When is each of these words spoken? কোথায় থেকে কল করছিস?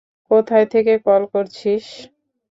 কোথায় 0.31 0.67
থেকে 0.73 0.93
কল 1.05 1.23
করছিস? 1.33 1.85